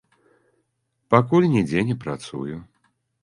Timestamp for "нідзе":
1.57-1.79